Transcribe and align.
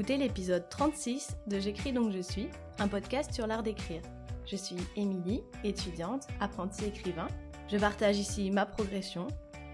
écoutez 0.00 0.16
l'épisode 0.16 0.66
36 0.70 1.36
de 1.46 1.58
J'écris 1.58 1.92
donc 1.92 2.10
je 2.10 2.22
suis, 2.22 2.48
un 2.78 2.88
podcast 2.88 3.34
sur 3.34 3.46
l'art 3.46 3.62
d'écrire. 3.62 4.00
Je 4.46 4.56
suis 4.56 4.78
Émilie, 4.96 5.42
étudiante, 5.62 6.26
apprentie 6.40 6.86
écrivain. 6.86 7.26
Je 7.68 7.76
partage 7.76 8.16
ici 8.16 8.50
ma 8.50 8.64
progression, 8.64 9.26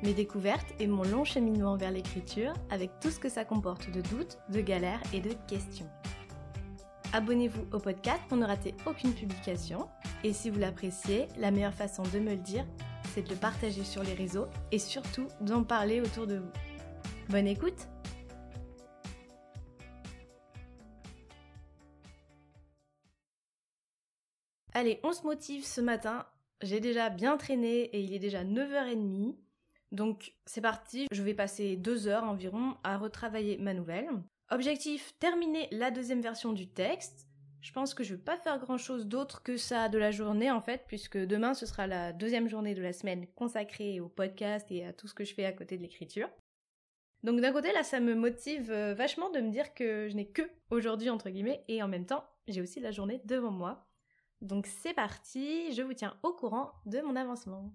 mes 0.02 0.14
découvertes 0.14 0.66
et 0.80 0.88
mon 0.88 1.04
long 1.04 1.22
cheminement 1.22 1.76
vers 1.76 1.92
l'écriture 1.92 2.52
avec 2.70 2.90
tout 2.98 3.10
ce 3.10 3.20
que 3.20 3.28
ça 3.28 3.44
comporte 3.44 3.88
de 3.92 4.00
doutes, 4.00 4.38
de 4.48 4.60
galères 4.60 5.00
et 5.12 5.20
de 5.20 5.30
questions. 5.46 5.88
Abonnez-vous 7.12 7.68
au 7.72 7.78
podcast 7.78 8.22
pour 8.28 8.36
ne 8.36 8.46
rater 8.46 8.74
aucune 8.84 9.14
publication. 9.14 9.86
Et 10.24 10.32
si 10.32 10.50
vous 10.50 10.58
l'appréciez, 10.58 11.28
la 11.38 11.52
meilleure 11.52 11.72
façon 11.72 12.02
de 12.02 12.18
me 12.18 12.30
le 12.30 12.38
dire, 12.38 12.66
c'est 13.14 13.22
de 13.22 13.30
le 13.30 13.36
partager 13.36 13.84
sur 13.84 14.02
les 14.02 14.14
réseaux 14.14 14.48
et 14.72 14.80
surtout 14.80 15.28
d'en 15.40 15.62
parler 15.62 16.00
autour 16.00 16.26
de 16.26 16.38
vous. 16.38 16.50
Bonne 17.28 17.46
écoute 17.46 17.88
Allez, 24.76 25.00
on 25.04 25.14
se 25.14 25.22
motive 25.22 25.64
ce 25.64 25.80
matin. 25.80 26.26
J'ai 26.60 26.80
déjà 26.80 27.08
bien 27.08 27.38
traîné 27.38 27.84
et 27.84 28.00
il 28.02 28.12
est 28.12 28.18
déjà 28.18 28.44
9h30. 28.44 29.34
Donc 29.90 30.34
c'est 30.44 30.60
parti, 30.60 31.06
je 31.10 31.22
vais 31.22 31.32
passer 31.32 31.76
deux 31.76 32.08
heures 32.08 32.24
environ 32.24 32.76
à 32.84 32.98
retravailler 32.98 33.56
ma 33.56 33.72
nouvelle. 33.72 34.10
Objectif, 34.50 35.14
terminer 35.18 35.66
la 35.72 35.90
deuxième 35.90 36.20
version 36.20 36.52
du 36.52 36.68
texte. 36.68 37.26
Je 37.62 37.72
pense 37.72 37.94
que 37.94 38.04
je 38.04 38.16
vais 38.16 38.20
pas 38.20 38.36
faire 38.36 38.58
grand 38.58 38.76
chose 38.76 39.06
d'autre 39.06 39.42
que 39.42 39.56
ça 39.56 39.88
de 39.88 39.96
la 39.96 40.10
journée 40.10 40.50
en 40.50 40.60
fait, 40.60 40.84
puisque 40.86 41.16
demain 41.16 41.54
ce 41.54 41.64
sera 41.64 41.86
la 41.86 42.12
deuxième 42.12 42.46
journée 42.46 42.74
de 42.74 42.82
la 42.82 42.92
semaine 42.92 43.26
consacrée 43.28 44.00
au 44.00 44.10
podcast 44.10 44.70
et 44.70 44.84
à 44.84 44.92
tout 44.92 45.08
ce 45.08 45.14
que 45.14 45.24
je 45.24 45.32
fais 45.32 45.46
à 45.46 45.52
côté 45.52 45.78
de 45.78 45.82
l'écriture. 45.82 46.28
Donc 47.22 47.40
d'un 47.40 47.52
côté 47.54 47.72
là 47.72 47.82
ça 47.82 47.98
me 47.98 48.14
motive 48.14 48.70
euh, 48.70 48.92
vachement 48.92 49.30
de 49.30 49.40
me 49.40 49.50
dire 49.50 49.72
que 49.72 50.06
je 50.10 50.14
n'ai 50.14 50.28
que 50.28 50.42
aujourd'hui 50.68 51.08
entre 51.08 51.30
guillemets 51.30 51.64
et 51.66 51.82
en 51.82 51.88
même 51.88 52.04
temps 52.04 52.28
j'ai 52.46 52.60
aussi 52.60 52.78
la 52.78 52.90
journée 52.90 53.22
devant 53.24 53.50
moi. 53.50 53.85
Donc 54.42 54.66
c'est 54.66 54.94
parti, 54.94 55.72
je 55.72 55.82
vous 55.82 55.94
tiens 55.94 56.16
au 56.22 56.32
courant 56.32 56.72
de 56.84 57.00
mon 57.00 57.16
avancement. 57.16 57.72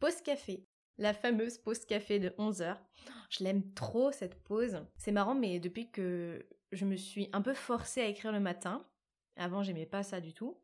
Pause 0.00 0.20
café. 0.22 0.66
La 0.98 1.14
fameuse 1.14 1.58
pause 1.58 1.84
café 1.84 2.18
de 2.18 2.30
11h. 2.30 2.76
Je 3.30 3.44
l'aime 3.44 3.72
trop 3.74 4.10
cette 4.10 4.42
pause. 4.42 4.84
C'est 4.96 5.12
marrant 5.12 5.34
mais 5.34 5.60
depuis 5.60 5.90
que 5.90 6.44
je 6.72 6.84
me 6.84 6.96
suis 6.96 7.28
un 7.32 7.40
peu 7.40 7.54
forcée 7.54 8.00
à 8.00 8.06
écrire 8.06 8.32
le 8.32 8.40
matin, 8.40 8.84
avant 9.36 9.62
j'aimais 9.62 9.86
pas 9.86 10.02
ça 10.02 10.20
du 10.20 10.34
tout. 10.34 10.56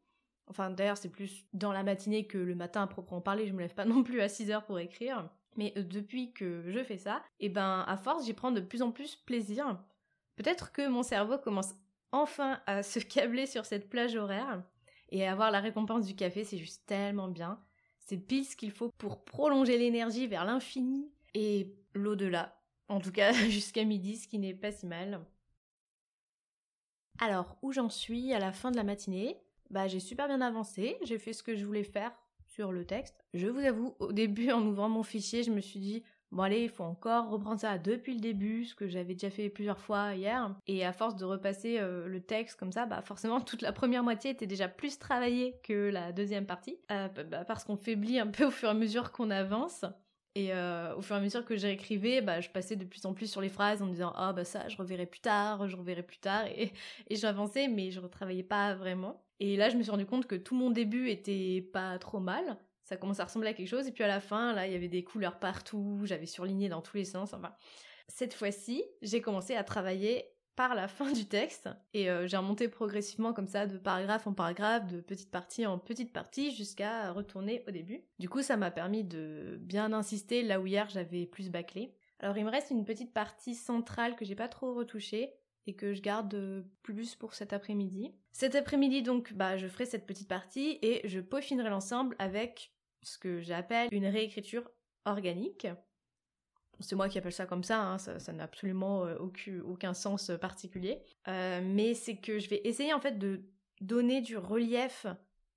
Enfin 0.48 0.70
d'ailleurs 0.70 0.96
c'est 0.96 1.08
plus 1.08 1.46
dans 1.52 1.72
la 1.72 1.84
matinée 1.84 2.26
que 2.26 2.38
le 2.38 2.54
matin 2.54 2.82
à 2.82 2.86
proprement 2.86 3.20
parler, 3.20 3.46
je 3.46 3.52
me 3.52 3.60
lève 3.60 3.74
pas 3.74 3.84
non 3.84 4.02
plus 4.02 4.20
à 4.20 4.26
6h 4.26 4.64
pour 4.64 4.78
écrire. 4.78 5.30
Mais 5.56 5.72
euh, 5.76 5.84
depuis 5.84 6.32
que 6.32 6.64
je 6.66 6.82
fais 6.82 6.98
ça, 6.98 7.22
et 7.38 7.46
eh 7.46 7.48
ben 7.48 7.84
à 7.86 7.96
force 7.96 8.26
j'y 8.26 8.34
prends 8.34 8.50
de 8.50 8.60
plus 8.60 8.82
en 8.82 8.90
plus 8.90 9.14
plaisir. 9.14 9.80
Peut-être 10.36 10.72
que 10.72 10.88
mon 10.88 11.04
cerveau 11.04 11.38
commence 11.38 11.74
enfin 12.14 12.60
à 12.66 12.82
se 12.94 13.00
câbler 13.00 13.46
sur 13.46 13.66
cette 13.66 13.90
plage 13.90 14.16
horaire 14.16 14.62
et 15.10 15.26
avoir 15.26 15.50
la 15.50 15.60
récompense 15.60 16.06
du 16.06 16.14
café, 16.14 16.44
c'est 16.44 16.58
juste 16.58 16.86
tellement 16.86 17.28
bien. 17.28 17.60
C'est 18.00 18.16
pile 18.16 18.44
ce 18.44 18.56
qu'il 18.56 18.70
faut 18.70 18.90
pour 18.98 19.24
prolonger 19.24 19.78
l'énergie 19.78 20.26
vers 20.26 20.44
l'infini 20.44 21.10
et 21.34 21.74
l'au-delà. 21.94 22.60
En 22.88 23.00
tout 23.00 23.12
cas, 23.12 23.32
jusqu'à 23.48 23.84
midi, 23.84 24.16
ce 24.16 24.28
qui 24.28 24.38
n'est 24.38 24.54
pas 24.54 24.72
si 24.72 24.86
mal. 24.86 25.20
Alors, 27.20 27.56
où 27.62 27.72
j'en 27.72 27.88
suis 27.88 28.32
à 28.32 28.38
la 28.38 28.52
fin 28.52 28.70
de 28.70 28.76
la 28.76 28.84
matinée? 28.84 29.40
Bah, 29.70 29.88
j'ai 29.88 30.00
super 30.00 30.26
bien 30.26 30.40
avancé, 30.40 30.96
j'ai 31.02 31.18
fait 31.18 31.32
ce 31.32 31.42
que 31.42 31.56
je 31.56 31.64
voulais 31.64 31.84
faire 31.84 32.12
sur 32.46 32.72
le 32.72 32.84
texte. 32.84 33.24
Je 33.32 33.48
vous 33.48 33.60
avoue, 33.60 33.94
au 33.98 34.12
début, 34.12 34.50
en 34.50 34.64
ouvrant 34.66 34.88
mon 34.88 35.02
fichier, 35.02 35.42
je 35.42 35.50
me 35.50 35.60
suis 35.60 35.80
dit, 35.80 36.02
Bon 36.32 36.42
allez, 36.42 36.64
il 36.64 36.68
faut 36.68 36.82
encore 36.82 37.30
reprendre 37.30 37.60
ça 37.60 37.78
depuis 37.78 38.14
le 38.14 38.20
début, 38.20 38.64
ce 38.64 38.74
que 38.74 38.88
j'avais 38.88 39.14
déjà 39.14 39.30
fait 39.30 39.48
plusieurs 39.48 39.78
fois 39.78 40.14
hier. 40.14 40.52
Et 40.66 40.84
à 40.84 40.92
force 40.92 41.14
de 41.16 41.24
repasser 41.24 41.78
euh, 41.78 42.08
le 42.08 42.20
texte 42.20 42.58
comme 42.58 42.72
ça, 42.72 42.86
bah 42.86 43.02
forcément 43.02 43.40
toute 43.40 43.62
la 43.62 43.72
première 43.72 44.02
moitié 44.02 44.32
était 44.32 44.46
déjà 44.48 44.68
plus 44.68 44.98
travaillée 44.98 45.60
que 45.62 45.90
la 45.90 46.10
deuxième 46.12 46.46
partie, 46.46 46.76
euh, 46.90 47.08
bah, 47.08 47.44
parce 47.44 47.62
qu'on 47.64 47.76
faiblit 47.76 48.18
un 48.18 48.26
peu 48.26 48.46
au 48.46 48.50
fur 48.50 48.68
et 48.68 48.72
à 48.72 48.74
mesure 48.74 49.12
qu'on 49.12 49.30
avance. 49.30 49.84
Et 50.36 50.52
euh, 50.52 50.96
au 50.96 51.02
fur 51.02 51.14
et 51.14 51.18
à 51.20 51.22
mesure 51.22 51.44
que 51.44 51.56
j'écrivais, 51.56 52.20
bah, 52.20 52.40
je 52.40 52.50
passais 52.50 52.74
de 52.74 52.84
plus 52.84 53.06
en 53.06 53.14
plus 53.14 53.30
sur 53.30 53.40
les 53.40 53.48
phrases 53.48 53.80
en 53.82 53.86
me 53.86 53.92
disant 53.92 54.12
ah 54.16 54.32
bah 54.32 54.44
ça 54.44 54.66
je 54.68 54.76
reverrai 54.76 55.06
plus 55.06 55.20
tard, 55.20 55.68
je 55.68 55.76
reverrai 55.76 56.02
plus 56.02 56.18
tard 56.18 56.46
et, 56.48 56.72
et 57.08 57.14
j'avançais 57.16 57.68
mais 57.68 57.92
je 57.92 58.00
retravaillais 58.00 58.42
pas 58.42 58.74
vraiment. 58.74 59.22
Et 59.38 59.56
là 59.56 59.68
je 59.70 59.76
me 59.76 59.82
suis 59.82 59.92
rendu 59.92 60.06
compte 60.06 60.26
que 60.26 60.34
tout 60.34 60.56
mon 60.56 60.70
début 60.70 61.08
était 61.08 61.60
pas 61.72 61.96
trop 62.00 62.18
mal, 62.18 62.58
ça 62.84 62.96
commence 62.96 63.20
à 63.20 63.24
ressembler 63.24 63.48
à 63.48 63.54
quelque 63.54 63.68
chose. 63.68 63.88
Et 63.88 63.92
puis 63.92 64.04
à 64.04 64.08
la 64.08 64.20
fin, 64.20 64.52
là, 64.52 64.66
il 64.66 64.72
y 64.72 64.76
avait 64.76 64.88
des 64.88 65.02
couleurs 65.02 65.38
partout, 65.38 66.02
j'avais 66.04 66.26
surligné 66.26 66.68
dans 66.68 66.82
tous 66.82 66.96
les 66.96 67.04
sens. 67.04 67.32
Enfin, 67.32 67.54
cette 68.08 68.34
fois-ci, 68.34 68.84
j'ai 69.02 69.20
commencé 69.20 69.56
à 69.56 69.64
travailler 69.64 70.30
par 70.56 70.74
la 70.74 70.86
fin 70.86 71.10
du 71.10 71.26
texte 71.26 71.68
et 71.94 72.08
euh, 72.08 72.28
j'ai 72.28 72.36
remonté 72.36 72.68
progressivement 72.68 73.32
comme 73.32 73.48
ça 73.48 73.66
de 73.66 73.76
paragraphe 73.76 74.26
en 74.26 74.34
paragraphe, 74.34 74.86
de 74.86 75.00
petite 75.00 75.30
partie 75.30 75.66
en 75.66 75.78
petite 75.78 76.12
partie 76.12 76.54
jusqu'à 76.54 77.10
retourner 77.10 77.64
au 77.66 77.72
début. 77.72 78.04
Du 78.18 78.28
coup, 78.28 78.42
ça 78.42 78.56
m'a 78.56 78.70
permis 78.70 79.02
de 79.02 79.58
bien 79.60 79.92
insister 79.92 80.42
là 80.42 80.60
où 80.60 80.66
hier 80.66 80.88
j'avais 80.90 81.26
plus 81.26 81.50
bâclé. 81.50 81.96
Alors 82.20 82.38
il 82.38 82.44
me 82.44 82.50
reste 82.50 82.70
une 82.70 82.84
petite 82.84 83.12
partie 83.12 83.54
centrale 83.54 84.14
que 84.14 84.24
j'ai 84.24 84.36
pas 84.36 84.48
trop 84.48 84.74
retouchée 84.74 85.34
et 85.66 85.74
que 85.74 85.94
je 85.94 86.02
garde 86.02 86.64
plus 86.82 87.14
pour 87.14 87.34
cet 87.34 87.52
après-midi. 87.52 88.12
Cet 88.32 88.54
après-midi 88.54 89.02
donc 89.02 89.32
bah 89.34 89.56
je 89.56 89.66
ferai 89.66 89.86
cette 89.86 90.06
petite 90.06 90.28
partie 90.28 90.78
et 90.82 91.06
je 91.08 91.20
peaufinerai 91.20 91.70
l'ensemble 91.70 92.16
avec 92.18 92.72
ce 93.02 93.18
que 93.18 93.40
j'appelle 93.40 93.88
une 93.92 94.06
réécriture 94.06 94.70
organique. 95.04 95.66
C'est 96.80 96.96
moi 96.96 97.08
qui 97.08 97.18
appelle 97.18 97.32
ça 97.32 97.46
comme 97.46 97.62
ça, 97.62 97.80
hein, 97.80 97.98
ça, 97.98 98.32
n'a 98.32 98.44
absolument 98.44 99.04
euh, 99.04 99.16
aucun, 99.18 99.94
sens 99.94 100.32
particulier. 100.40 101.02
Euh, 101.28 101.60
mais 101.62 101.94
c'est 101.94 102.16
que 102.16 102.40
je 102.40 102.48
vais 102.50 102.60
essayer 102.64 102.92
en 102.92 103.00
fait 103.00 103.16
de 103.18 103.44
donner 103.80 104.20
du 104.20 104.36
relief 104.36 105.06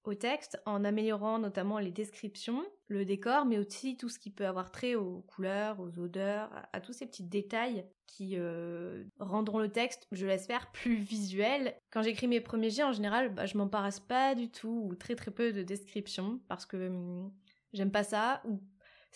au 0.07 0.13
texte 0.13 0.59
en 0.65 0.83
améliorant 0.85 1.37
notamment 1.37 1.79
les 1.79 1.91
descriptions, 1.91 2.63
le 2.87 3.03
décor, 3.03 3.45
mais 3.45 3.57
aussi 3.57 3.97
tout 3.97 4.09
ce 4.09 4.19
qui 4.19 4.31
peut 4.31 4.47
avoir 4.47 4.71
trait 4.71 4.95
aux 4.95 5.21
couleurs, 5.27 5.79
aux 5.79 5.99
odeurs, 5.99 6.49
à, 6.71 6.79
tous 6.79 6.93
ces 6.93 7.05
petits 7.05 7.23
détails 7.23 7.85
qui 8.05 8.35
euh, 8.37 9.03
rendront 9.19 9.59
le 9.59 9.69
texte, 9.69 10.07
je 10.13 10.25
l'espère, 10.25 10.71
plus 10.71 10.95
visuel. 10.95 11.75
Quand 11.91 12.01
j'écris 12.01 12.27
mes 12.27 12.39
premiers 12.39 12.69
jets, 12.69 12.83
en 12.83 12.93
général, 12.93 13.33
bah, 13.33 13.45
je 13.45 13.57
m'embarrasse 13.57 13.99
pas 13.99 14.33
du 14.33 14.49
tout 14.49 14.87
ou 14.89 14.95
très 14.95 15.15
très 15.15 15.31
peu 15.31 15.51
de 15.51 15.61
descriptions 15.61 16.39
parce 16.47 16.65
que 16.65 16.87
hum, 16.87 17.31
j'aime 17.73 17.91
pas 17.91 18.03
ça. 18.03 18.41
Ou 18.45 18.61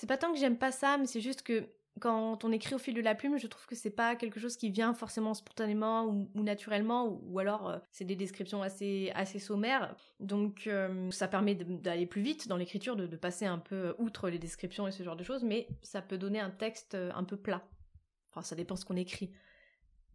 c'est 0.02 0.08
pas 0.08 0.18
tant 0.18 0.34
que 0.34 0.40
j'aime 0.40 0.58
pas 0.58 0.72
ça, 0.72 0.98
mais 0.98 1.06
c'est 1.06 1.22
juste 1.22 1.44
que 1.44 1.64
quand 2.00 2.44
on 2.44 2.52
écrit 2.52 2.74
au 2.74 2.80
fil 2.80 2.96
de 2.96 3.02
la 3.02 3.14
plume, 3.14 3.38
je 3.38 3.46
trouve 3.46 3.68
que 3.68 3.76
c'est 3.76 3.92
pas 3.92 4.16
quelque 4.16 4.40
chose 4.40 4.58
qui 4.58 4.72
vient 4.72 4.96
forcément 4.96 5.36
spontanément 5.36 6.08
ou, 6.08 6.42
naturellement, 6.42 7.20
ou, 7.22 7.38
alors 7.38 7.70
euh, 7.70 7.78
c'est 7.92 8.04
des 8.04 8.16
descriptions 8.16 8.64
assez 8.64 9.12
assez 9.14 9.38
sommaires. 9.38 9.96
Donc 10.20 10.66
euh, 10.66 11.12
ça 11.12 11.28
permet 11.28 11.54
d'aller 11.54 12.08
plus 12.08 12.24
vite 12.24 12.48
dans 12.48 12.58
l'écriture, 12.58 12.96
de, 12.96 13.16
passer 13.16 13.46
un 13.46 13.60
peu 13.60 13.94
outre 14.00 14.28
les 14.28 14.40
descriptions 14.40 14.88
et 14.88 14.92
ce 14.92 15.04
genre 15.04 15.16
de 15.16 15.24
choses, 15.24 15.44
mais 15.44 15.68
ça 15.84 16.02
peut 16.02 16.18
donner 16.18 16.40
un 16.40 16.50
texte 16.50 16.96
euh, 16.96 17.12
un 17.14 17.24
peu 17.24 17.38
plat. 17.38 17.62
Enfin, 18.32 18.42
ça 18.42 18.56
dépend 18.56 18.76
ce 18.76 18.86
qu'on 18.86 18.96
écrit. 18.96 19.30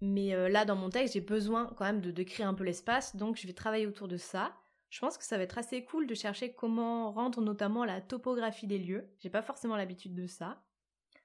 Mais 0.01 0.35
là, 0.51 0.65
dans 0.65 0.77
mon 0.77 0.91
texte, 0.91 1.15
j'ai 1.15 1.21
besoin 1.21 1.73
quand 1.77 1.85
même 1.85 2.01
de, 2.01 2.11
de 2.11 2.23
créer 2.25 2.45
un 2.45 2.55
peu 2.55 2.65
l'espace, 2.65 3.15
donc 3.15 3.37
je 3.37 3.47
vais 3.47 3.53
travailler 3.53 3.87
autour 3.87 4.09
de 4.09 4.17
ça. 4.17 4.53
Je 4.91 5.01
pense 5.01 5.19
que 5.19 5.25
ça 5.25 5.37
va 5.37 5.43
être 5.43 5.59
assez 5.59 5.85
cool 5.85 6.07
de 6.07 6.15
chercher 6.15 6.53
comment 6.53 7.11
rendre 7.13 7.41
notamment 7.41 7.85
la 7.85 8.01
topographie 8.01 8.67
des 8.67 8.79
lieux. 8.79 9.11
J'ai 9.19 9.31
pas 9.31 9.43
forcément 9.43 9.77
l'habitude 9.77 10.15
de 10.15 10.27
ça. 10.27 10.63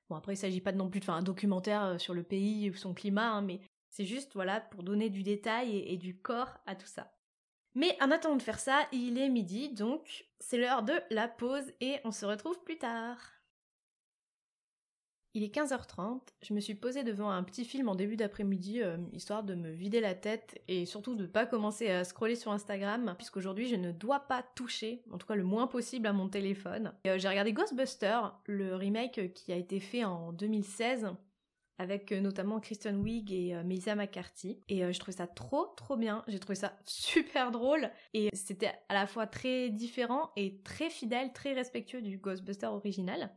Bon, 0.09 0.15
après, 0.15 0.33
il 0.33 0.37
s'agit 0.37 0.61
pas 0.61 0.73
non 0.73 0.89
plus 0.89 0.99
de 0.99 1.05
faire 1.05 1.13
un 1.13 1.23
documentaire 1.23 1.83
euh, 1.83 1.97
sur 1.97 2.13
le 2.13 2.23
pays 2.23 2.69
ou 2.69 2.75
son 2.75 2.93
climat, 2.93 3.31
hein, 3.31 3.41
mais 3.41 3.61
c'est 3.89 4.05
juste, 4.05 4.33
voilà, 4.33 4.59
pour 4.59 4.83
donner 4.83 5.09
du 5.09 5.23
détail 5.23 5.77
et, 5.77 5.97
du 5.97 6.17
corps 6.17 6.57
à 6.65 6.75
tout 6.75 6.87
ça. 6.87 7.13
Mais 7.75 7.97
en 8.01 8.11
attendant 8.11 8.35
de 8.35 8.41
faire 8.41 8.59
ça, 8.59 8.87
il 8.91 9.17
est 9.17 9.29
midi, 9.29 9.69
donc 9.69 10.25
c'est 10.39 10.57
l'heure 10.57 10.83
de 10.83 10.93
la 11.09 11.27
pause 11.29 11.71
et 11.79 11.99
on 12.03 12.11
se 12.11 12.25
retrouve 12.25 12.61
plus 12.63 12.77
tard. 12.77 13.19
Il 15.33 15.43
est 15.43 15.55
15h30, 15.55 16.19
je 16.41 16.53
me 16.53 16.59
suis 16.59 16.75
posée 16.75 17.05
devant 17.05 17.29
un 17.29 17.41
petit 17.43 17.63
film 17.63 17.87
en 17.87 17.95
début 17.95 18.17
d'après-midi, 18.17 18.81
euh, 18.81 18.97
histoire 19.13 19.43
de 19.43 19.55
me 19.55 19.71
vider 19.71 20.01
la 20.01 20.13
tête 20.13 20.61
et 20.67 20.85
surtout 20.85 21.15
de 21.15 21.25
pas 21.25 21.45
commencer 21.45 21.89
à 21.89 22.03
scroller 22.03 22.35
sur 22.35 22.51
Instagram, 22.51 23.15
puisqu'aujourd'hui 23.17 23.65
je 23.69 23.77
ne 23.77 23.93
dois 23.93 24.19
pas 24.19 24.43
toucher, 24.55 25.05
en 25.09 25.17
tout 25.17 25.25
cas 25.25 25.35
le 25.35 25.45
moins 25.45 25.67
possible, 25.67 26.05
à 26.07 26.11
mon 26.11 26.27
téléphone. 26.27 26.93
Euh, 27.07 27.17
j'ai 27.17 27.29
regardé 27.29 27.53
Ghostbusters, 27.53 28.37
le 28.45 28.75
remake 28.75 29.33
qui 29.33 29.53
a 29.53 29.55
été 29.55 29.79
fait 29.79 30.03
en 30.03 30.33
2016, 30.33 31.07
avec 31.77 32.11
euh, 32.11 32.19
notamment 32.19 32.59
Kristen 32.59 32.97
Wiig 32.97 33.31
et 33.31 33.53
Melissa 33.63 33.95
McCarthy. 33.95 34.59
Et 34.67 34.81
je 34.91 34.99
trouvais 34.99 35.15
ça 35.15 35.27
trop 35.27 35.67
trop 35.77 35.95
bien, 35.95 36.25
j'ai 36.27 36.39
trouvé 36.39 36.55
ça 36.55 36.77
super 36.85 37.51
drôle, 37.51 37.89
et 38.13 38.27
c'était 38.33 38.73
à 38.89 38.93
la 38.95 39.07
fois 39.07 39.27
très 39.27 39.69
différent 39.69 40.31
et 40.35 40.59
très 40.65 40.89
fidèle, 40.89 41.31
très 41.31 41.53
respectueux 41.53 42.01
du 42.01 42.17
Ghostbusters 42.17 42.73
original. 42.73 43.31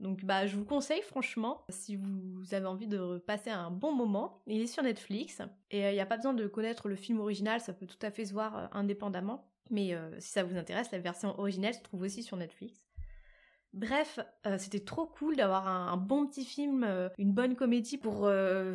Donc 0.00 0.24
bah 0.24 0.46
je 0.46 0.56
vous 0.56 0.64
conseille 0.64 1.02
franchement 1.02 1.64
si 1.70 1.96
vous 1.96 2.54
avez 2.54 2.66
envie 2.66 2.86
de 2.86 3.18
passer 3.18 3.50
un 3.50 3.70
bon 3.70 3.92
moment, 3.92 4.42
il 4.46 4.60
est 4.60 4.68
sur 4.68 4.82
Netflix 4.82 5.42
et 5.70 5.80
il 5.80 5.84
euh, 5.84 5.92
n'y 5.92 6.00
a 6.00 6.06
pas 6.06 6.16
besoin 6.16 6.34
de 6.34 6.46
connaître 6.46 6.88
le 6.88 6.94
film 6.94 7.18
original, 7.18 7.60
ça 7.60 7.72
peut 7.72 7.86
tout 7.86 7.98
à 8.02 8.10
fait 8.10 8.24
se 8.24 8.32
voir 8.32 8.56
euh, 8.56 8.66
indépendamment. 8.72 9.50
Mais 9.70 9.94
euh, 9.94 10.08
si 10.20 10.30
ça 10.30 10.44
vous 10.44 10.56
intéresse, 10.56 10.92
la 10.92 10.98
version 10.98 11.38
originale 11.38 11.74
se 11.74 11.82
trouve 11.82 12.02
aussi 12.02 12.22
sur 12.22 12.36
Netflix. 12.36 12.86
Bref, 13.74 14.18
c'était 14.56 14.80
trop 14.80 15.04
cool 15.04 15.36
d'avoir 15.36 15.68
un, 15.68 15.98
bon 15.98 16.26
petit 16.26 16.46
film, 16.46 16.88
une 17.18 17.32
bonne 17.34 17.54
comédie 17.54 17.98
pour 17.98 18.26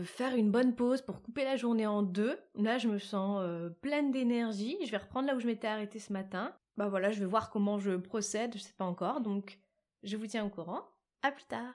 faire 0.04 0.36
une 0.36 0.52
bonne 0.52 0.75
pause, 0.75 1.02
pour 1.02 1.24
couper 1.24 1.44
la 1.44 1.56
journée 1.56 1.88
en 1.88 2.04
deux. 2.04 2.38
Là, 2.54 2.78
je 2.78 2.88
me 2.88 3.00
sens 3.00 3.44
pleine 3.81 4.12
d'énergie. 4.12 4.78
Je 4.86 4.92
vais 4.92 4.98
reprendre 4.98 5.28
là 5.28 5.36
où 5.36 5.40
je 5.40 5.48
m'étais 5.48 5.66
arrêtée 5.66 5.98
ce 5.98 6.14
matin. 6.14 6.56
Bah 6.78 6.90
voilà, 6.90 7.12
je 7.12 7.20
vais 7.20 7.25
voir 7.25 7.50
comment 7.50 7.80
je 7.80 7.94
procède, 7.96 8.54
je 8.54 8.60
sais 8.60 8.74
pas 8.78 8.86
encore, 8.86 9.22
donc 9.22 9.60
je 10.04 10.16
vous 10.16 10.28
tiens 10.28 10.46
au 10.46 10.50
courant. 10.50 10.84
À 11.24 11.31
plus 11.31 11.46
tard. 11.46 11.74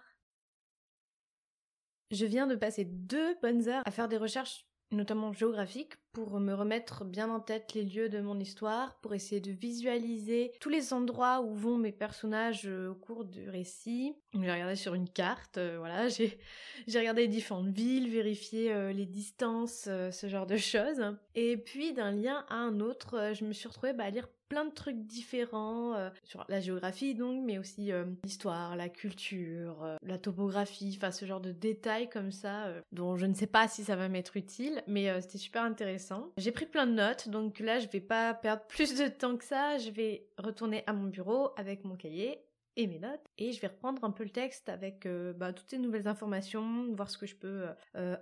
Je 2.10 2.26
viens 2.26 2.46
de 2.46 2.54
passer 2.54 2.84
deux 2.84 3.34
bonnes 3.40 3.68
heures 3.68 3.82
à 3.86 3.90
faire 3.90 4.08
des 4.08 4.16
recherches 4.18 4.66
notamment 4.90 5.32
géographique, 5.32 5.94
pour 6.12 6.40
me 6.40 6.54
remettre 6.54 7.04
bien 7.04 7.30
en 7.30 7.40
tête 7.40 7.74
les 7.74 7.84
lieux 7.84 8.08
de 8.08 8.20
mon 8.20 8.38
histoire, 8.38 8.94
pour 9.00 9.14
essayer 9.14 9.40
de 9.40 9.50
visualiser 9.50 10.52
tous 10.60 10.68
les 10.68 10.92
endroits 10.92 11.40
où 11.40 11.54
vont 11.54 11.78
mes 11.78 11.92
personnages 11.92 12.66
euh, 12.66 12.90
au 12.90 12.94
cours 12.94 13.24
du 13.24 13.48
récit. 13.48 14.14
J'ai 14.34 14.52
regardé 14.52 14.76
sur 14.76 14.94
une 14.94 15.08
carte, 15.08 15.58
euh, 15.58 15.76
voilà, 15.78 16.08
j'ai 16.08 16.98
regardé 16.98 17.22
les 17.22 17.28
différentes 17.28 17.68
villes, 17.68 18.10
vérifié 18.10 18.72
euh, 18.72 18.92
les 18.92 19.06
distances, 19.06 19.84
ce 19.84 20.28
genre 20.28 20.46
de 20.46 20.56
choses. 20.56 21.02
Et 21.34 21.56
puis 21.56 21.92
d'un 21.92 22.12
lien 22.12 22.44
à 22.48 22.56
un 22.56 22.80
autre, 22.80 23.32
je 23.34 23.44
me 23.44 23.52
suis 23.52 23.68
retrouvée 23.68 23.92
bah, 23.92 24.04
à 24.04 24.10
lire 24.10 24.28
plein 24.48 24.64
de 24.64 24.72
trucs 24.72 25.04
différents 25.04 26.10
sur 26.24 26.46
la 26.48 26.58
géographie 26.58 27.14
donc, 27.14 27.44
mais 27.44 27.58
aussi 27.58 27.92
l'histoire, 28.24 28.76
la 28.76 28.88
culture, 28.88 29.98
la 30.02 30.16
topographie, 30.16 30.94
enfin 30.96 31.10
ce 31.10 31.26
genre 31.26 31.42
de 31.42 31.52
détails 31.52 32.08
comme 32.08 32.32
ça 32.32 32.72
dont 32.92 33.18
je 33.18 33.26
ne 33.26 33.34
sais 33.34 33.46
pas 33.46 33.68
si 33.68 33.84
ça 33.84 33.94
va 33.94 34.08
m'être 34.08 34.38
utile, 34.38 34.82
mais 34.86 35.20
c'était 35.20 35.36
super 35.36 35.64
intéressant. 35.64 35.97
J'ai 36.36 36.52
pris 36.52 36.66
plein 36.66 36.86
de 36.86 36.92
notes, 36.92 37.28
donc 37.28 37.58
là 37.60 37.78
je 37.78 37.88
vais 37.88 38.00
pas 38.00 38.34
perdre 38.34 38.62
plus 38.66 38.96
de 38.96 39.08
temps 39.08 39.36
que 39.36 39.44
ça, 39.44 39.78
je 39.78 39.90
vais 39.90 40.28
retourner 40.38 40.84
à 40.86 40.92
mon 40.92 41.08
bureau 41.08 41.50
avec 41.56 41.84
mon 41.84 41.96
cahier 41.96 42.44
et 42.76 42.86
mes 42.86 42.98
notes 42.98 43.24
et 43.38 43.52
je 43.52 43.60
vais 43.60 43.68
reprendre 43.68 44.04
un 44.04 44.10
peu 44.10 44.24
le 44.24 44.30
texte 44.30 44.68
avec 44.68 45.08
bah, 45.36 45.52
toutes 45.52 45.70
ces 45.70 45.78
nouvelles 45.78 46.06
informations, 46.06 46.92
voir 46.94 47.10
ce 47.10 47.18
que 47.18 47.26
je 47.26 47.34
peux 47.34 47.66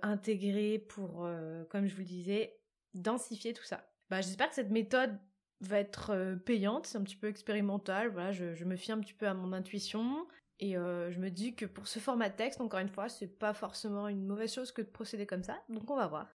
intégrer 0.01 0.79
pour, 0.79 1.27
comme 1.69 1.85
je 1.85 1.93
vous 1.93 2.01
le 2.01 2.05
disais, 2.05 2.57
densifier 2.93 3.53
tout 3.53 3.63
ça. 3.63 3.87
Bah, 4.09 4.21
j'espère 4.21 4.49
que 4.49 4.55
cette 4.55 4.71
méthode 4.71 5.17
va 5.61 5.79
être 5.79 6.11
euh, 6.11 6.35
payante, 6.35 6.85
c'est 6.85 6.97
un 6.97 7.03
petit 7.03 7.15
peu 7.15 7.27
expérimental, 7.27 8.09
voilà, 8.09 8.31
je, 8.31 8.63
me 8.63 8.75
fie 8.75 8.91
un 8.91 8.99
petit 8.99 9.13
peu 9.13 9.27
à 9.27 9.33
mon 9.33 9.53
intuition, 9.53 10.27
et 10.59 10.77
euh, 10.77 11.11
je 11.11 11.19
me 11.19 11.29
dis 11.29 11.55
que 11.55 11.65
pour 11.65 11.87
ce 11.87 11.99
format 11.99 12.29
de 12.29 12.35
texte, 12.35 12.61
encore 12.61 12.79
une 12.79 12.89
fois, 12.89 13.09
c'est 13.09 13.27
pas 13.39 13.53
forcément 13.53 14.07
une 14.07 14.25
mauvaise 14.25 14.53
chose 14.53 14.71
que 14.71 14.81
de 14.81 14.87
procéder 14.87 15.25
comme 15.25 15.43
ça, 15.43 15.61
donc 15.69 15.89
on 15.89 15.95
va 15.95 16.07
voir. 16.07 16.27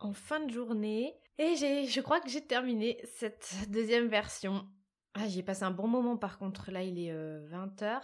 En 0.00 0.12
fin 0.12 0.40
de 0.40 0.52
journée, 0.52 1.14
et 1.38 1.54
je 1.56 2.00
crois 2.00 2.20
que 2.20 2.28
j'ai 2.28 2.40
terminé 2.40 3.00
cette 3.16 3.54
deuxième 3.70 4.08
version. 4.08 4.66
Ah, 5.14 5.28
j'ai 5.28 5.42
passé 5.42 5.64
un 5.64 5.70
bon 5.70 5.88
moment 5.88 6.16
par 6.16 6.38
contre, 6.38 6.70
là 6.70 6.82
il 6.82 6.98
est 6.98 7.12
20h, 7.12 7.82
euh, 7.82 7.98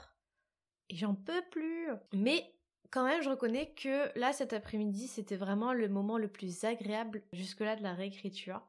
et 0.91 0.97
j'en 0.97 1.15
peux 1.15 1.43
plus. 1.51 1.89
Mais 2.13 2.55
quand 2.91 3.05
même, 3.05 3.23
je 3.23 3.29
reconnais 3.31 3.73
que 3.75 4.17
là, 4.17 4.33
cet 4.33 4.53
après-midi, 4.53 5.09
c'était 5.09 5.37
vraiment 5.37 5.73
le 5.73 5.89
moment 5.89 6.17
le 6.17 6.29
plus 6.29 6.63
agréable 6.63 7.23
jusque-là 7.33 7.75
de 7.75 7.83
la 7.83 7.93
réécriture. 7.93 8.63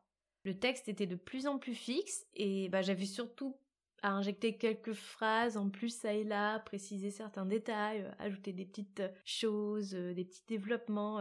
Le 0.43 0.57
texte 0.57 0.89
était 0.89 1.05
de 1.05 1.15
plus 1.15 1.45
en 1.45 1.59
plus 1.59 1.75
fixe 1.75 2.25
et 2.33 2.69
bah, 2.69 2.81
j'avais 2.81 3.05
surtout 3.05 3.55
à 4.01 4.11
injecter 4.11 4.57
quelques 4.57 4.93
phrases 4.93 5.57
en 5.57 5.69
plus 5.69 5.89
ça 5.89 6.13
et 6.13 6.23
là, 6.23 6.59
préciser 6.59 7.11
certains 7.11 7.45
détails, 7.45 8.01
euh, 8.01 8.11
ajouter 8.19 8.51
des 8.51 8.65
petites 8.65 9.03
choses, 9.25 9.95
euh, 9.95 10.13
des 10.13 10.25
petits 10.25 10.43
développements, 10.47 11.19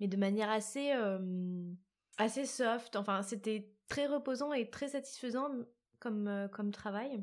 mais 0.00 0.08
de 0.08 0.16
manière 0.16 0.50
assez 0.50 0.92
assez 2.18 2.46
soft. 2.46 2.96
Enfin, 2.96 3.22
c'était 3.22 3.72
très 3.88 4.06
reposant 4.06 4.52
et 4.52 4.68
très 4.70 4.88
satisfaisant 4.88 5.50
comme 5.98 6.70
travail. 6.72 7.22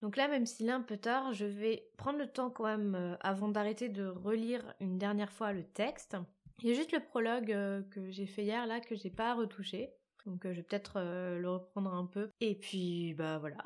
Donc 0.00 0.16
là, 0.16 0.26
même 0.26 0.46
s'il 0.46 0.68
est 0.68 0.72
un 0.72 0.80
peu 0.80 0.96
tard, 0.96 1.32
je 1.32 1.46
vais 1.46 1.88
prendre 1.96 2.18
le 2.18 2.26
temps 2.26 2.50
quand 2.50 2.64
même 2.64 3.16
avant 3.20 3.48
d'arrêter 3.48 3.88
de 3.88 4.06
relire 4.06 4.74
une 4.80 4.98
dernière 4.98 5.30
fois 5.30 5.52
le 5.52 5.62
texte. 5.62 6.16
Il 6.60 6.68
y 6.68 6.72
a 6.72 6.74
juste 6.74 6.92
le 6.92 7.00
prologue 7.00 7.54
que 7.90 8.10
j'ai 8.10 8.26
fait 8.26 8.42
hier 8.42 8.66
là 8.66 8.80
que 8.80 8.96
j'ai 8.96 9.10
pas 9.10 9.34
retouché. 9.34 9.94
Donc 10.26 10.42
je 10.44 10.50
vais 10.50 10.62
peut-être 10.62 11.00
le 11.00 11.48
reprendre 11.48 11.94
un 11.94 12.06
peu. 12.06 12.30
Et 12.40 12.56
puis 12.56 13.14
bah 13.14 13.38
voilà. 13.38 13.62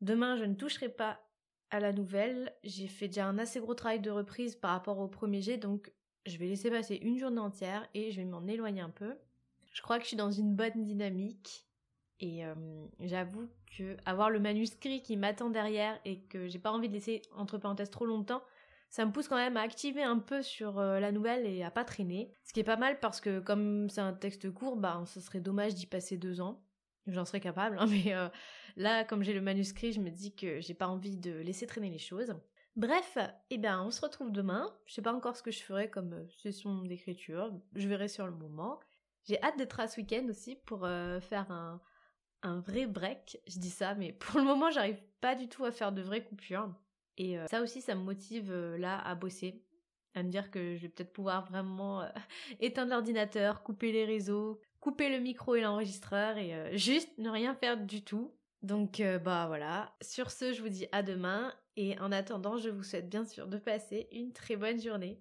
Demain 0.00 0.36
je 0.36 0.44
ne 0.44 0.54
toucherai 0.54 0.88
pas 0.88 1.20
à 1.70 1.80
la 1.80 1.92
nouvelle. 1.92 2.54
J'ai 2.62 2.88
fait 2.88 3.08
déjà 3.08 3.26
un 3.26 3.38
assez 3.38 3.60
gros 3.60 3.74
travail 3.74 4.00
de 4.00 4.10
reprise 4.10 4.56
par 4.56 4.70
rapport 4.70 4.98
au 4.98 5.08
premier 5.08 5.42
jet, 5.42 5.58
donc 5.58 5.92
je 6.26 6.38
vais 6.38 6.46
laisser 6.46 6.70
passer 6.70 6.96
une 6.96 7.18
journée 7.18 7.40
entière 7.40 7.88
et 7.94 8.10
je 8.10 8.16
vais 8.16 8.24
m'en 8.24 8.46
éloigner 8.46 8.80
un 8.80 8.90
peu. 8.90 9.14
Je 9.72 9.82
crois 9.82 9.98
que 9.98 10.04
je 10.04 10.08
suis 10.08 10.16
dans 10.16 10.30
une 10.30 10.54
bonne 10.54 10.84
dynamique. 10.84 11.66
Et 12.20 12.46
euh, 12.46 12.54
j'avoue 13.00 13.48
que 13.76 13.96
avoir 14.06 14.30
le 14.30 14.38
manuscrit 14.38 15.02
qui 15.02 15.16
m'attend 15.16 15.50
derrière 15.50 16.00
et 16.04 16.20
que 16.22 16.46
j'ai 16.46 16.60
pas 16.60 16.70
envie 16.70 16.88
de 16.88 16.94
laisser 16.94 17.22
entre 17.34 17.58
parenthèses 17.58 17.90
trop 17.90 18.06
longtemps, 18.06 18.42
ça 18.88 19.04
me 19.04 19.10
pousse 19.10 19.26
quand 19.26 19.36
même 19.36 19.56
à 19.56 19.62
activer 19.62 20.04
un 20.04 20.20
peu 20.20 20.40
sur 20.40 20.78
euh, 20.78 21.00
la 21.00 21.10
nouvelle 21.10 21.44
et 21.46 21.64
à 21.64 21.70
pas 21.72 21.84
traîner. 21.84 22.32
Ce 22.44 22.52
qui 22.52 22.60
est 22.60 22.64
pas 22.64 22.76
mal 22.76 23.00
parce 23.00 23.20
que 23.20 23.40
comme 23.40 23.90
c'est 23.90 24.00
un 24.00 24.12
texte 24.12 24.50
court, 24.52 24.76
bah 24.76 25.02
ce 25.06 25.20
serait 25.20 25.40
dommage 25.40 25.74
d'y 25.74 25.86
passer 25.86 26.16
deux 26.16 26.40
ans. 26.40 26.62
J'en 27.08 27.24
serais 27.24 27.40
capable, 27.40 27.76
hein, 27.78 27.86
mais 27.86 28.14
euh, 28.14 28.28
là, 28.76 29.04
comme 29.04 29.22
j'ai 29.22 29.34
le 29.34 29.40
manuscrit, 29.40 29.92
je 29.92 30.00
me 30.00 30.10
dis 30.10 30.34
que 30.34 30.60
j'ai 30.60 30.74
pas 30.74 30.86
envie 30.86 31.16
de 31.16 31.32
laisser 31.32 31.66
traîner 31.66 31.90
les 31.90 31.98
choses. 31.98 32.34
Bref, 32.76 33.18
eh 33.50 33.58
ben 33.58 33.80
on 33.82 33.90
se 33.90 34.00
retrouve 34.00 34.32
demain. 34.32 34.74
Je 34.86 34.94
sais 34.94 35.02
pas 35.02 35.12
encore 35.12 35.36
ce 35.36 35.42
que 35.42 35.50
je 35.50 35.62
ferai 35.62 35.90
comme 35.90 36.12
euh, 36.12 36.26
session 36.42 36.82
d'écriture. 36.82 37.52
Je 37.74 37.88
verrai 37.88 38.08
sur 38.08 38.26
le 38.26 38.32
moment. 38.32 38.80
J'ai 39.24 39.40
hâte 39.42 39.56
d'être 39.56 39.80
à 39.80 39.88
ce 39.88 40.00
week-end 40.00 40.26
aussi 40.28 40.56
pour 40.66 40.80
faire 40.80 41.50
un, 41.50 41.80
vrai 42.60 42.86
break. 42.86 43.38
Je 43.46 43.58
dis 43.58 43.70
ça, 43.70 43.94
mais 43.94 44.12
pour 44.20 44.38
le 44.38 44.44
moment, 44.44 44.70
j'arrive 44.70 45.00
pas 45.20 45.34
du 45.34 45.48
tout 45.48 45.64
à 45.64 45.70
faire 45.70 45.92
de 45.92 46.02
vraies 46.02 46.24
coupures. 46.24 46.74
Et 47.16 47.38
euh, 47.38 47.46
ça 47.46 47.62
aussi, 47.62 47.80
ça 47.80 47.94
me 47.94 48.02
motive 48.02 48.50
euh, 48.50 48.76
là 48.76 48.98
à 48.98 49.14
bosser, 49.14 49.62
à 50.14 50.22
me 50.22 50.30
dire 50.30 50.50
que 50.50 50.76
je 50.76 50.82
vais 50.82 50.88
peut-être 50.88 51.12
pouvoir 51.12 51.46
vraiment 51.48 52.02
euh, 52.02 52.08
éteindre 52.60 52.90
l'ordinateur, 52.90 53.62
couper 53.62 53.92
les 53.92 54.04
réseaux, 54.04 54.60
couper 54.80 55.08
le 55.08 55.20
micro 55.20 55.54
et 55.54 55.60
l'enregistreur 55.60 56.36
et 56.36 56.76
juste 56.76 57.16
ne 57.18 57.30
rien 57.30 57.54
faire 57.54 57.76
du 57.76 58.02
tout. 58.02 58.34
Donc 58.64 59.02
bah 59.22 59.44
voilà, 59.46 59.94
sur 60.00 60.30
ce, 60.30 60.54
je 60.54 60.62
vous 60.62 60.70
dis 60.70 60.86
à 60.90 61.02
demain 61.02 61.52
et 61.76 61.98
en 62.00 62.10
attendant, 62.10 62.56
je 62.56 62.70
vous 62.70 62.82
souhaite 62.82 63.10
bien 63.10 63.26
sûr 63.26 63.46
de 63.46 63.58
passer 63.58 64.08
une 64.10 64.32
très 64.32 64.56
bonne 64.56 64.80
journée. 64.80 65.20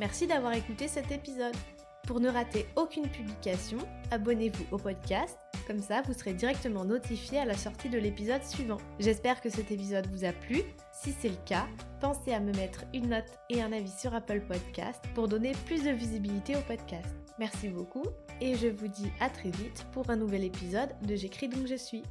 Merci 0.00 0.26
d'avoir 0.26 0.54
écouté 0.54 0.88
cet 0.88 1.12
épisode. 1.12 1.54
Pour 2.08 2.20
ne 2.20 2.30
rater 2.30 2.66
aucune 2.74 3.06
publication, 3.06 3.76
abonnez-vous 4.10 4.64
au 4.72 4.78
podcast 4.78 5.38
comme 5.66 5.82
ça, 5.82 6.00
vous 6.00 6.14
serez 6.14 6.32
directement 6.32 6.86
notifié 6.86 7.40
à 7.40 7.44
la 7.44 7.54
sortie 7.54 7.90
de 7.90 7.98
l'épisode 7.98 8.42
suivant. 8.42 8.78
J'espère 8.98 9.42
que 9.42 9.50
cet 9.50 9.70
épisode 9.70 10.06
vous 10.06 10.24
a 10.24 10.32
plu. 10.32 10.62
Si 10.94 11.12
c'est 11.12 11.28
le 11.28 11.36
cas, 11.44 11.66
pensez 12.00 12.32
à 12.32 12.40
me 12.40 12.52
mettre 12.52 12.84
une 12.94 13.10
note 13.10 13.38
et 13.50 13.60
un 13.60 13.70
avis 13.74 13.90
sur 13.90 14.14
Apple 14.14 14.40
Podcast 14.48 15.04
pour 15.14 15.28
donner 15.28 15.52
plus 15.66 15.84
de 15.84 15.90
visibilité 15.90 16.56
au 16.56 16.62
podcast. 16.62 17.14
Merci 17.38 17.68
beaucoup 17.68 18.04
et 18.40 18.54
je 18.54 18.68
vous 18.68 18.88
dis 18.88 19.10
à 19.20 19.28
très 19.28 19.50
vite 19.50 19.86
pour 19.92 20.08
un 20.08 20.16
nouvel 20.16 20.42
épisode 20.42 20.96
de 21.02 21.16
J'écris 21.16 21.50
donc 21.50 21.66
je 21.66 21.76
suis. 21.76 22.02